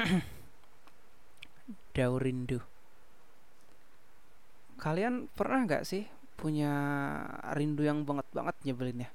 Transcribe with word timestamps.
Daur 1.96 2.20
rindu. 2.22 2.60
Kalian 4.80 5.28
pernah 5.36 5.68
nggak 5.68 5.84
sih 5.84 6.08
punya 6.40 6.72
rindu 7.52 7.84
yang 7.84 8.08
banget 8.08 8.24
banget 8.32 8.56
nyebelinnya? 8.64 9.10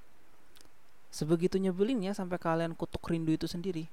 Sebegitu 1.10 1.58
nyebelinnya 1.58 2.14
sampai 2.14 2.38
kalian 2.38 2.78
kutuk 2.78 3.02
rindu 3.10 3.34
itu 3.34 3.50
sendiri. 3.50 3.90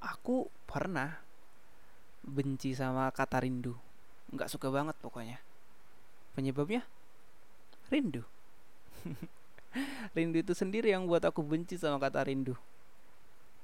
Aku 0.00 0.48
pernah 0.64 1.20
benci 2.24 2.72
sama 2.72 3.10
kata 3.12 3.44
rindu. 3.44 3.76
Nggak 4.32 4.48
suka 4.48 4.72
banget 4.72 4.96
pokoknya. 5.02 5.36
Penyebabnya 6.32 6.86
rindu. 7.92 8.24
rindu 10.16 10.40
itu 10.40 10.56
sendiri 10.56 10.88
yang 10.94 11.04
buat 11.04 11.20
aku 11.26 11.44
benci 11.44 11.76
sama 11.76 12.00
kata 12.00 12.24
rindu. 12.24 12.56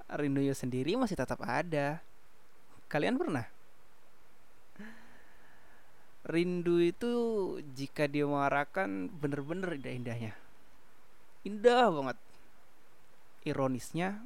Rindunya 0.09 0.57
sendiri 0.57 0.97
masih 0.97 1.21
tetap 1.21 1.45
ada. 1.45 2.01
Kalian 2.89 3.21
pernah? 3.21 3.45
Rindu 6.29 6.81
itu 6.81 7.13
jika 7.77 8.09
dia 8.09 8.25
mengarahkan 8.29 9.09
bener-bener 9.09 9.77
indah-indahnya. 9.77 10.33
Indah 11.45 11.89
banget. 11.89 12.19
Ironisnya, 13.49 14.21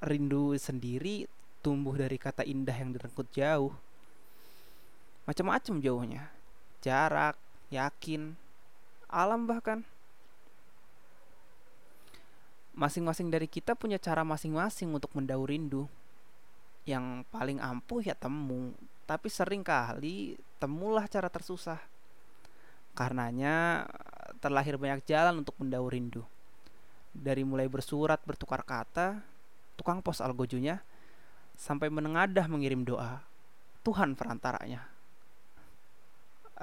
rindu 0.00 0.56
sendiri 0.56 1.28
tumbuh 1.60 1.92
dari 1.92 2.16
kata 2.16 2.44
indah 2.48 2.72
yang 2.72 2.96
direngkut 2.96 3.28
jauh. 3.36 3.76
Macam-macam 5.28 5.74
jauhnya. 5.84 6.22
Jarak, 6.80 7.36
yakin, 7.68 8.32
alam 9.12 9.44
bahkan. 9.44 9.84
Masing-masing 12.80 13.28
dari 13.28 13.44
kita 13.44 13.76
punya 13.76 14.00
cara 14.00 14.24
masing-masing 14.24 14.88
untuk 14.88 15.12
mendaur 15.12 15.52
rindu. 15.52 15.84
Yang 16.88 17.28
paling 17.28 17.60
ampuh 17.60 18.00
ya 18.00 18.16
temu, 18.16 18.72
tapi 19.04 19.28
sering 19.28 19.60
kali 19.60 20.40
temulah 20.56 21.04
cara 21.04 21.28
tersusah. 21.28 21.76
Karenanya 22.96 23.84
terlahir 24.40 24.80
banyak 24.80 25.04
jalan 25.04 25.44
untuk 25.44 25.52
mendaur 25.60 25.92
rindu. 25.92 26.24
Dari 27.12 27.44
mulai 27.44 27.68
bersurat 27.68 28.16
bertukar 28.24 28.64
kata, 28.64 29.20
tukang 29.76 30.00
pos 30.00 30.24
algojunya, 30.24 30.80
sampai 31.60 31.92
menengadah 31.92 32.48
mengirim 32.48 32.80
doa. 32.80 33.20
Tuhan 33.84 34.16
perantaranya. 34.16 34.88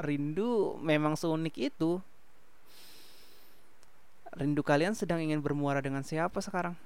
Rindu 0.01 0.81
memang 0.81 1.13
seunik 1.13 1.53
itu. 1.61 2.01
Rindu 4.37 4.61
kalian 4.61 4.93
sedang 4.93 5.17
ingin 5.17 5.41
bermuara 5.41 5.81
dengan 5.81 6.05
siapa 6.05 6.37
sekarang? 6.45 6.77